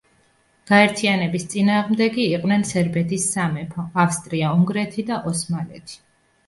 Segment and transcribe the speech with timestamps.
[0.69, 6.05] გაერთიანების წინააღმდეგი იყვნენ სერბეთის სამეფო, ავსტრია-უნგრეთი და ოსმალეთი.